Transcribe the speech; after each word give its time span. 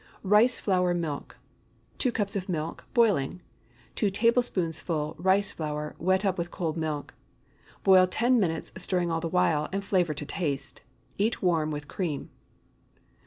RICE 0.23 0.59
FLOUR 0.59 0.95
MILK. 0.95 1.37
2 1.99 2.11
cups 2.11 2.35
of 2.35 2.49
milk, 2.49 2.87
boiling. 2.91 3.39
2 3.93 4.09
tablespoonfuls 4.09 5.15
rice 5.19 5.51
flour, 5.51 5.95
wet 5.99 6.25
up 6.25 6.39
with 6.39 6.49
cold 6.49 6.75
milk. 6.75 7.13
2 7.13 7.13
tablespoonfuls 7.13 7.51
white 7.51 7.59
sugar. 7.59 7.83
Boil 7.83 8.07
ten 8.07 8.39
minutes, 8.39 8.71
stirring 8.77 9.11
all 9.11 9.19
the 9.21 9.27
while, 9.27 9.69
and 9.71 9.85
flavor 9.85 10.15
to 10.15 10.25
taste. 10.25 10.81
Eat 11.19 11.43
warm 11.43 11.69
with 11.69 11.87
cream. 11.87 12.31